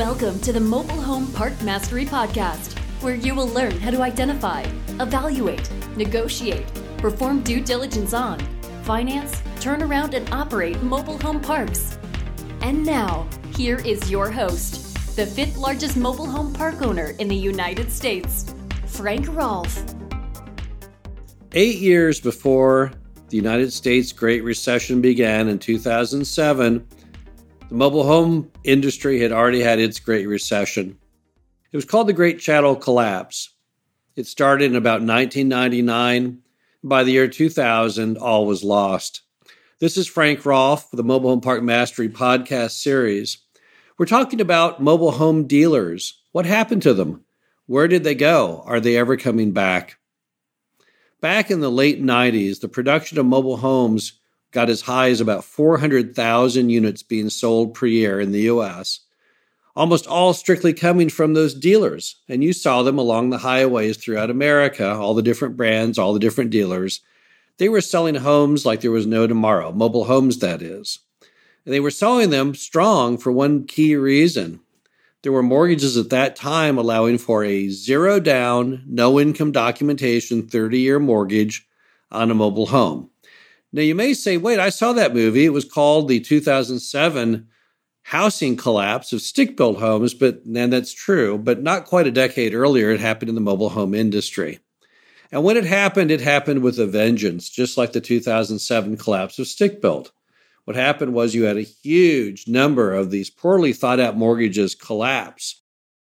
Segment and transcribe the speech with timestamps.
[0.00, 4.62] Welcome to the Mobile Home Park Mastery Podcast, where you will learn how to identify,
[4.98, 6.64] evaluate, negotiate,
[6.96, 8.40] perform due diligence on,
[8.82, 11.98] finance, turn around, and operate mobile home parks.
[12.62, 17.36] And now, here is your host, the fifth largest mobile home park owner in the
[17.36, 18.54] United States,
[18.86, 19.84] Frank Rolfe.
[21.52, 22.90] Eight years before
[23.28, 26.88] the United States Great Recession began in 2007,
[27.70, 30.98] the mobile home industry had already had its Great Recession.
[31.70, 33.50] It was called the Great Chattel Collapse.
[34.16, 36.42] It started in about 1999.
[36.82, 39.22] By the year 2000, all was lost.
[39.78, 43.38] This is Frank Rolfe for the Mobile Home Park Mastery podcast series.
[43.98, 46.20] We're talking about mobile home dealers.
[46.32, 47.24] What happened to them?
[47.66, 48.64] Where did they go?
[48.66, 49.96] Are they ever coming back?
[51.20, 54.19] Back in the late 90s, the production of mobile homes
[54.52, 59.00] got as high as about 400,000 units being sold per year in the US,
[59.76, 62.16] almost all strictly coming from those dealers.
[62.28, 66.20] And you saw them along the highways throughout America, all the different brands, all the
[66.20, 67.00] different dealers.
[67.58, 70.98] They were selling homes like there was no tomorrow, mobile homes, that is.
[71.64, 74.60] And they were selling them strong for one key reason.
[75.22, 80.80] There were mortgages at that time allowing for a zero down, no income documentation 30
[80.80, 81.66] year mortgage
[82.10, 83.10] on a mobile home.
[83.72, 85.44] Now, you may say, wait, I saw that movie.
[85.44, 87.46] It was called the 2007
[88.02, 92.54] housing collapse of stick built homes, but and that's true, but not quite a decade
[92.54, 94.58] earlier, it happened in the mobile home industry.
[95.30, 99.46] And when it happened, it happened with a vengeance, just like the 2007 collapse of
[99.46, 100.10] stick built.
[100.64, 105.62] What happened was you had a huge number of these poorly thought out mortgages collapse.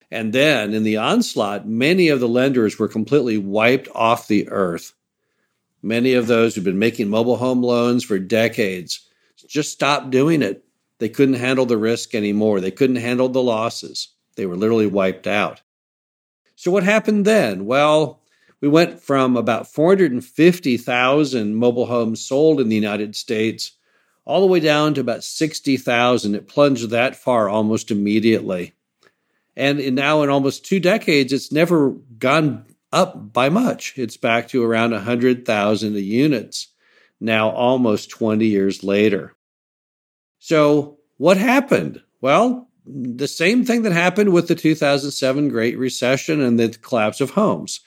[0.10, 4.94] And then in the onslaught, many of the lenders were completely wiped off the earth.
[5.82, 9.08] Many of those who've been making mobile home loans for decades
[9.48, 10.64] just stopped doing it.
[11.00, 12.60] They couldn't handle the risk anymore.
[12.60, 14.10] They couldn't handle the losses.
[14.36, 15.62] They were literally wiped out.
[16.56, 17.66] So, what happened then?
[17.66, 18.22] Well,
[18.60, 23.72] we went from about 450,000 mobile homes sold in the United States
[24.26, 26.36] all the way down to about 60,000.
[26.36, 28.74] It plunged that far almost immediately.
[29.56, 33.94] And in now, in almost two decades, it's never gone up by much.
[33.98, 36.68] It's back to around 100,000 units
[37.20, 39.36] now, almost 20 years later.
[40.40, 42.02] So, what happened?
[42.22, 47.32] Well, the same thing that happened with the 2007 Great Recession and the collapse of
[47.32, 47.82] homes.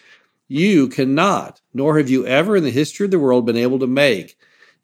[0.48, 3.86] You cannot, nor have you ever in the history of the world been able to
[3.86, 4.36] make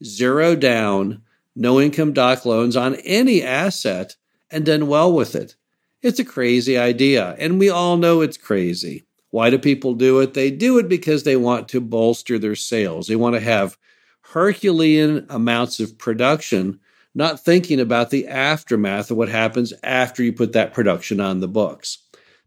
[0.02, 1.22] zero down,
[1.54, 4.16] no income doc loans on any asset
[4.50, 5.56] and done well with it.
[6.00, 9.04] It's a crazy idea, and we all know it's crazy.
[9.30, 10.34] Why do people do it?
[10.34, 13.06] They do it because they want to bolster their sales.
[13.06, 13.76] They want to have
[14.22, 16.80] Herculean amounts of production,
[17.14, 21.48] not thinking about the aftermath of what happens after you put that production on the
[21.48, 21.98] books.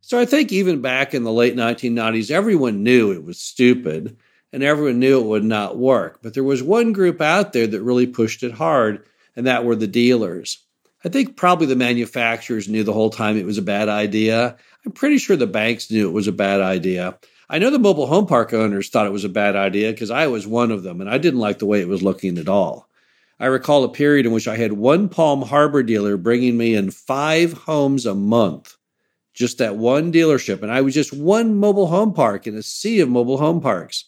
[0.01, 4.17] So I think even back in the late 1990s, everyone knew it was stupid
[4.53, 6.19] and everyone knew it would not work.
[6.21, 9.05] But there was one group out there that really pushed it hard,
[9.35, 10.59] and that were the dealers.
[11.03, 14.55] I think probably the manufacturers knew the whole time it was a bad idea.
[14.85, 17.17] I'm pretty sure the banks knew it was a bad idea.
[17.49, 20.27] I know the mobile home park owners thought it was a bad idea because I
[20.27, 22.87] was one of them and I didn't like the way it was looking at all.
[23.41, 26.91] I recall a period in which I had one Palm Harbor dealer bringing me in
[26.91, 28.77] five homes a month,
[29.33, 30.61] just that one dealership.
[30.61, 34.05] And I was just one mobile home park in a sea of mobile home parks.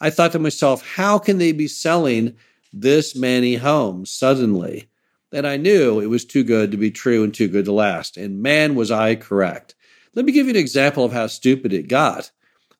[0.00, 2.34] I thought to myself, how can they be selling
[2.72, 4.89] this many homes suddenly?
[5.32, 8.16] And I knew it was too good to be true and too good to last.
[8.16, 9.74] And man, was I correct.
[10.14, 12.30] Let me give you an example of how stupid it got.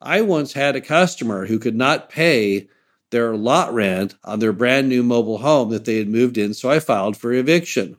[0.01, 2.69] I once had a customer who could not pay
[3.11, 6.71] their lot rent on their brand new mobile home that they had moved in, so
[6.71, 7.97] I filed for eviction.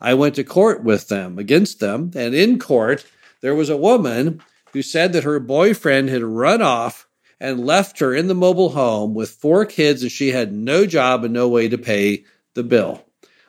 [0.00, 3.06] I went to court with them, against them, and in court,
[3.40, 7.06] there was a woman who said that her boyfriend had run off
[7.40, 11.24] and left her in the mobile home with four kids and she had no job
[11.24, 12.24] and no way to pay
[12.54, 13.04] the bill.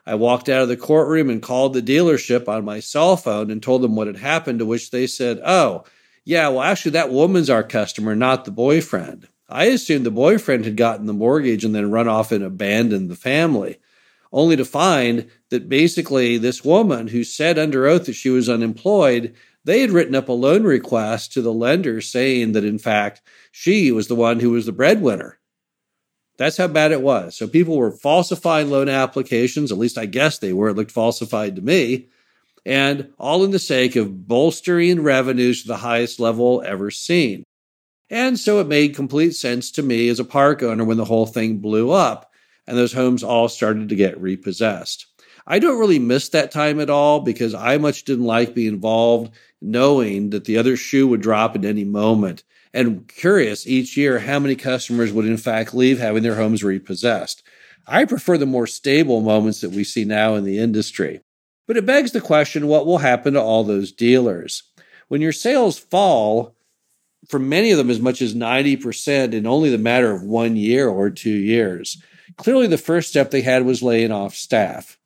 [0.05, 3.61] I walked out of the courtroom and called the dealership on my cell phone and
[3.61, 5.83] told them what had happened, to which they said, Oh,
[6.25, 9.27] yeah, well, actually, that woman's our customer, not the boyfriend.
[9.49, 13.15] I assumed the boyfriend had gotten the mortgage and then run off and abandoned the
[13.15, 13.79] family,
[14.31, 19.33] only to find that basically this woman who said under oath that she was unemployed,
[19.63, 23.91] they had written up a loan request to the lender saying that, in fact, she
[23.91, 25.38] was the one who was the breadwinner.
[26.39, 27.35] That's how bad it was.
[27.35, 29.73] So people were falsifying loan applications.
[29.73, 30.69] At least I guess they were.
[30.69, 32.07] It looked falsified to me.
[32.65, 37.43] And all in the sake of bolstering revenues to the highest level ever seen.
[38.09, 41.25] And so it made complete sense to me as a park owner when the whole
[41.25, 42.31] thing blew up
[42.65, 45.07] and those homes all started to get repossessed.
[45.45, 49.33] I don't really miss that time at all because I much didn't like being involved
[49.61, 54.39] knowing that the other shoe would drop at any moment and curious each year how
[54.39, 57.43] many customers would in fact leave having their homes repossessed.
[57.87, 61.21] I prefer the more stable moments that we see now in the industry.
[61.67, 64.63] But it begs the question what will happen to all those dealers?
[65.07, 66.55] When your sales fall,
[67.27, 70.87] for many of them, as much as 90% in only the matter of one year
[70.87, 72.01] or two years,
[72.37, 74.97] clearly the first step they had was laying off staff.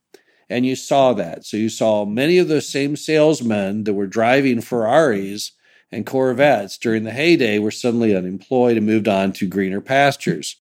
[0.50, 1.46] And you saw that.
[1.46, 5.54] So you saw many of those same salesmen that were driving Ferraris
[5.94, 10.58] and Corvettes during the heyday were suddenly unemployed and moved on to greener pastures.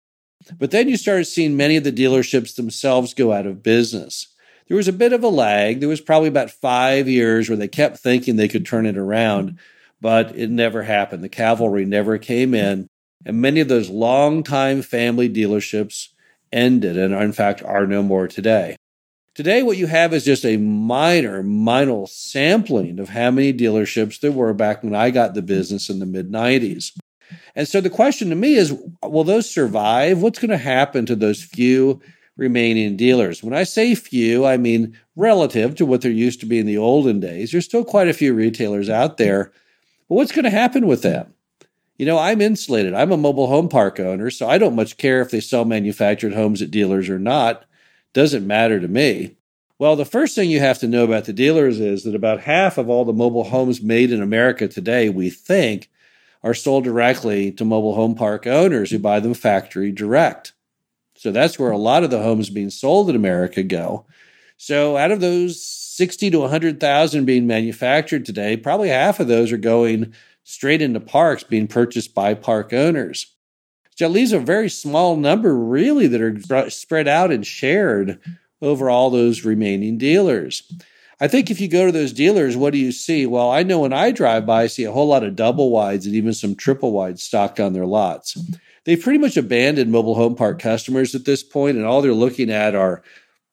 [0.59, 4.29] But then you started seeing many of the dealerships themselves go out of business.
[4.69, 5.81] There was a bit of a lag.
[5.81, 9.59] There was probably about five years where they kept thinking they could turn it around,
[10.01, 11.23] but it never happened.
[11.23, 12.89] The cavalry never came in,
[13.25, 16.09] and many of those long-time family dealerships
[16.53, 18.77] ended and, in fact, are no more today.
[19.35, 24.31] Today, what you have is just a minor, minor sampling of how many dealerships there
[24.31, 26.93] were back when I got the business in the mid 90s.
[27.55, 30.21] And so the question to me is will those survive?
[30.21, 32.03] What's going to happen to those few
[32.37, 33.43] remaining dealers?
[33.43, 36.77] When I say few, I mean relative to what there used to be in the
[36.77, 37.53] olden days.
[37.53, 39.51] There's still quite a few retailers out there.
[40.11, 41.33] But what's going to happen with them?
[41.97, 42.93] You know, I'm insulated.
[42.93, 46.35] I'm a mobile home park owner, so I don't much care if they sell manufactured
[46.35, 47.65] homes at dealers or not
[48.13, 49.37] doesn't matter to me.
[49.79, 52.79] Well, the first thing you have to know about the dealers is that about half
[52.79, 55.91] of all the mobile homes made in America today, we think,
[56.43, 60.53] are sold directly to mobile home park owners who buy them factory direct.
[61.17, 64.07] So that's where a lot of the homes being sold in America go.
[64.57, 69.57] So out of those 60 to 100,000 being manufactured today, probably half of those are
[69.57, 70.15] going
[70.45, 73.32] straight into parks being purchased by park owners.
[74.03, 78.19] So it leaves a very small number, really, that are spread out and shared
[78.61, 80.65] over all those remaining dealers.
[81.21, 83.27] I think if you go to those dealers, what do you see?
[83.27, 86.05] Well, I know when I drive by, I see a whole lot of double wides
[86.05, 88.37] and even some triple wides stocked on their lots.
[88.83, 92.51] They've pretty much abandoned mobile home park customers at this point, and all they're looking
[92.51, 93.05] at are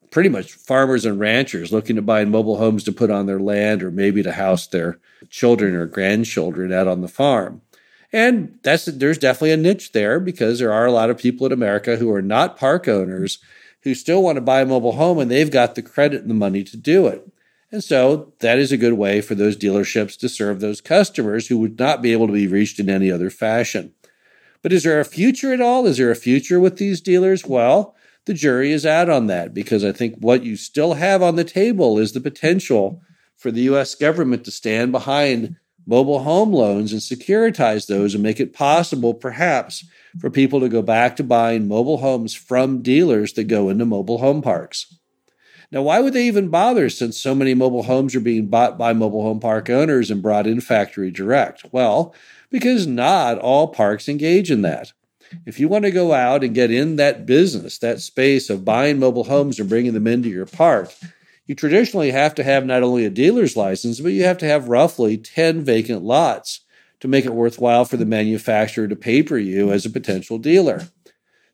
[0.09, 3.83] pretty much farmers and ranchers looking to buy mobile homes to put on their land
[3.83, 4.97] or maybe to house their
[5.29, 7.61] children or grandchildren out on the farm.
[8.11, 11.51] And that's there's definitely a niche there because there are a lot of people in
[11.51, 13.39] America who are not park owners
[13.83, 16.35] who still want to buy a mobile home and they've got the credit and the
[16.35, 17.31] money to do it.
[17.71, 21.57] And so that is a good way for those dealerships to serve those customers who
[21.59, 23.93] would not be able to be reached in any other fashion.
[24.61, 25.85] But is there a future at all?
[25.85, 27.45] Is there a future with these dealers?
[27.45, 27.95] Well,
[28.25, 31.43] the jury is out on that because I think what you still have on the
[31.43, 33.01] table is the potential
[33.37, 35.55] for the US government to stand behind
[35.89, 39.83] mobile home loans and securitize those and make it possible, perhaps,
[40.19, 44.19] for people to go back to buying mobile homes from dealers that go into mobile
[44.19, 44.95] home parks.
[45.71, 48.93] Now, why would they even bother since so many mobile homes are being bought by
[48.93, 51.65] mobile home park owners and brought in factory direct?
[51.71, 52.13] Well,
[52.51, 54.93] because not all parks engage in that.
[55.47, 58.99] If you want to go out and get in that business, that space of buying
[58.99, 60.91] mobile homes and bringing them into your park,
[61.49, 64.69] you traditionally have to have not only a dealer's license, but you have to have
[64.69, 66.59] roughly 10 vacant lots
[66.99, 70.89] to make it worthwhile for the manufacturer to paper you as a potential dealer.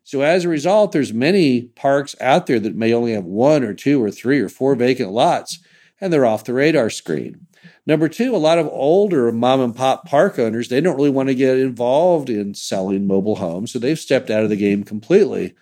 [0.03, 3.73] So as a result, there's many parks out there that may only have one or
[3.73, 5.59] two or three or four vacant lots,
[6.01, 7.47] and they're off the radar screen.
[7.87, 11.29] Number two, a lot of older mom and pop park owners, they don't really want
[11.29, 15.55] to get involved in selling mobile homes, so they've stepped out of the game completely.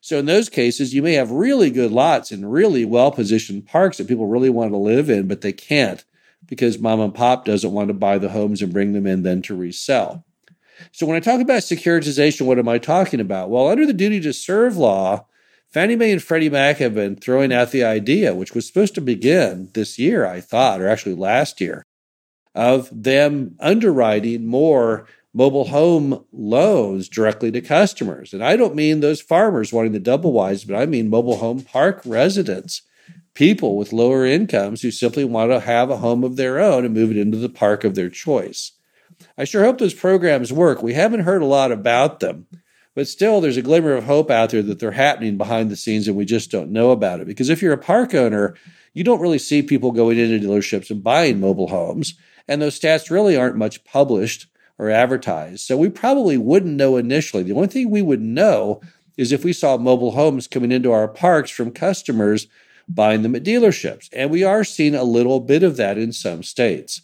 [0.00, 3.98] So in those cases, you may have really good lots in really well positioned parks
[3.98, 6.04] that people really want to live in, but they can't
[6.46, 9.42] because mom and pop doesn't want to buy the homes and bring them in then
[9.42, 10.24] to resell.
[10.92, 13.50] So when I talk about securitization, what am I talking about?
[13.50, 15.26] Well, under the duty to serve law,
[15.68, 19.00] Fannie Mae and Freddie Mac have been throwing out the idea, which was supposed to
[19.00, 21.82] begin this year, I thought, or actually last year,
[22.54, 28.32] of them underwriting more mobile home loans directly to customers.
[28.32, 31.62] And I don't mean those farmers wanting the double wides, but I mean mobile home
[31.62, 32.82] park residents,
[33.34, 36.94] people with lower incomes who simply want to have a home of their own and
[36.94, 38.72] move it into the park of their choice.
[39.36, 40.82] I sure hope those programs work.
[40.82, 42.46] We haven't heard a lot about them,
[42.94, 46.08] but still there's a glimmer of hope out there that they're happening behind the scenes
[46.08, 47.26] and we just don't know about it.
[47.26, 48.54] Because if you're a park owner,
[48.94, 52.14] you don't really see people going into dealerships and buying mobile homes.
[52.48, 54.46] And those stats really aren't much published
[54.78, 55.60] or advertised.
[55.60, 57.42] So we probably wouldn't know initially.
[57.42, 58.80] The only thing we would know
[59.16, 62.46] is if we saw mobile homes coming into our parks from customers
[62.88, 64.08] buying them at dealerships.
[64.12, 67.02] And we are seeing a little bit of that in some states.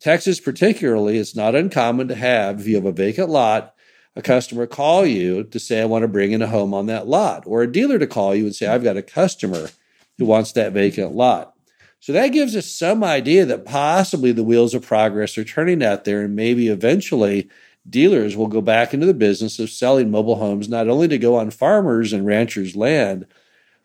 [0.00, 3.74] Texas, particularly, it's not uncommon to have, if you have a vacant lot,
[4.16, 7.06] a customer call you to say, I want to bring in a home on that
[7.06, 9.68] lot, or a dealer to call you and say, I've got a customer
[10.16, 11.54] who wants that vacant lot.
[12.00, 16.04] So that gives us some idea that possibly the wheels of progress are turning out
[16.04, 17.48] there, and maybe eventually
[17.88, 21.36] dealers will go back into the business of selling mobile homes, not only to go
[21.36, 23.26] on farmers and ranchers' land,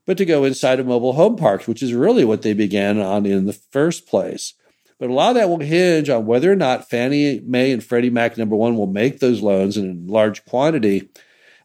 [0.05, 3.25] but to go inside of mobile home parks, which is really what they began on
[3.25, 4.53] in the first place.
[4.99, 8.09] But a lot of that will hinge on whether or not Fannie Mae and Freddie
[8.09, 11.09] Mac, number one, will make those loans in large quantity,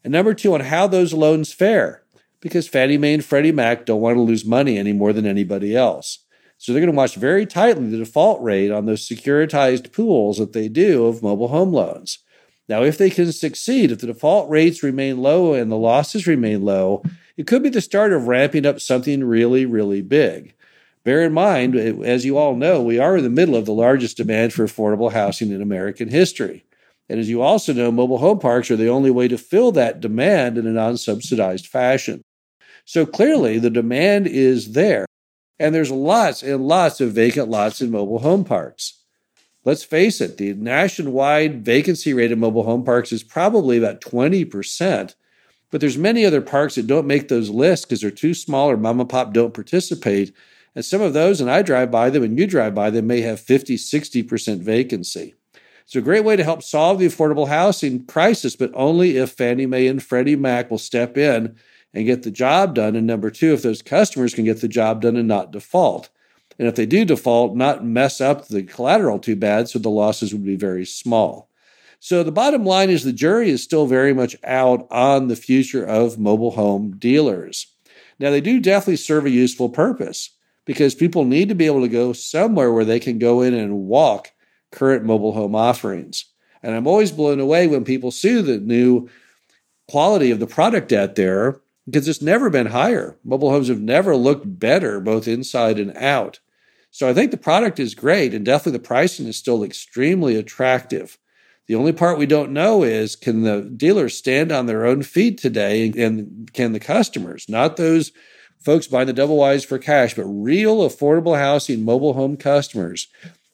[0.03, 2.03] and number two, on how those loans fare,
[2.39, 5.75] because Fannie Mae and Freddie Mac don't want to lose money any more than anybody
[5.75, 6.19] else.
[6.59, 10.51] So they're going to watch very tightly the default rate on those securitized pools that
[10.51, 12.19] they do of mobile home loans.
[12.67, 16.63] Now, if they can succeed, if the default rates remain low and the losses remain
[16.63, 17.01] low,
[17.37, 20.53] it could be the start of ramping up something really, really big.
[21.05, 24.17] Bear in mind, as you all know, we are in the middle of the largest
[24.17, 26.65] demand for affordable housing in American history.
[27.07, 30.01] And as you also know, mobile home parks are the only way to fill that
[30.01, 32.21] demand in a non subsidized fashion.
[32.83, 35.05] So clearly, the demand is there.
[35.59, 38.99] And there's lots and lots of vacant lots in mobile home parks.
[39.65, 45.15] Let's face it, the nationwide vacancy rate in mobile home parks is probably about 20%.
[45.69, 48.77] But there's many other parks that don't make those lists because they're too small or
[48.77, 50.33] mom and pop don't participate.
[50.75, 53.21] And some of those, and I drive by them and you drive by them, may
[53.21, 55.35] have 50, 60% vacancy.
[55.83, 59.65] It's a great way to help solve the affordable housing crisis, but only if Fannie
[59.65, 61.55] Mae and Freddie Mac will step in
[61.93, 62.95] and get the job done.
[62.95, 66.09] And number two, if those customers can get the job done and not default.
[66.57, 70.33] And if they do default, not mess up the collateral too bad, so the losses
[70.33, 71.49] would be very small.
[72.01, 75.85] So the bottom line is the jury is still very much out on the future
[75.85, 77.67] of mobile home dealers.
[78.19, 80.31] Now, they do definitely serve a useful purpose
[80.65, 83.87] because people need to be able to go somewhere where they can go in and
[83.87, 84.31] walk
[84.71, 86.25] current mobile home offerings.
[86.61, 89.09] And I'm always blown away when people see the new
[89.89, 93.17] quality of the product out there because it's never been higher.
[93.23, 96.39] Mobile homes have never looked better, both inside and out.
[96.91, 101.17] So I think the product is great, and definitely the pricing is still extremely attractive.
[101.67, 105.37] The only part we don't know is can the dealers stand on their own feet
[105.37, 108.11] today, and can the customers, not those
[108.59, 113.07] folks buying the double wides for cash, but real affordable housing mobile home customers,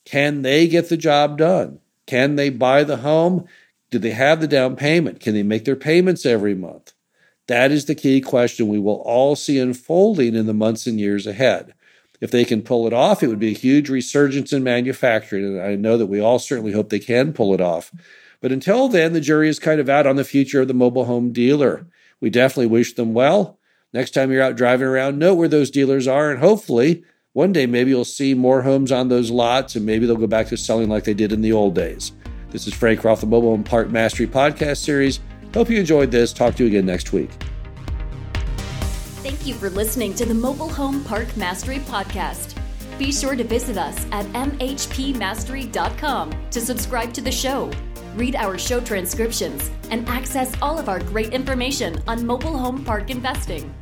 [0.06, 1.80] can they get the job done?
[2.06, 3.46] Can they buy the home?
[3.92, 5.20] Do they have the down payment?
[5.20, 6.94] Can they make their payments every month?
[7.48, 11.28] That is the key question we will all see unfolding in the months and years
[11.28, 11.74] ahead.
[12.22, 15.46] If they can pull it off, it would be a huge resurgence in manufacturing.
[15.46, 17.92] And I know that we all certainly hope they can pull it off.
[18.42, 21.06] But until then, the jury is kind of out on the future of the mobile
[21.06, 21.88] home dealer.
[22.20, 23.60] We definitely wish them well.
[23.94, 27.66] Next time you're out driving around, note where those dealers are, and hopefully one day
[27.66, 30.90] maybe you'll see more homes on those lots and maybe they'll go back to selling
[30.90, 32.14] like they did in the old days.
[32.50, 35.20] This is Frank Rolfe, the Mobile Home Park Mastery Podcast Series.
[35.56, 36.34] Hope you enjoyed this.
[36.34, 37.30] Talk to you again next week.
[39.24, 42.58] Thank you for listening to the Mobile Home Park Mastery Podcast.
[42.98, 47.72] Be sure to visit us at mhpmastery.com to subscribe to the show,
[48.16, 53.10] read our show transcriptions, and access all of our great information on mobile home park
[53.10, 53.74] investing.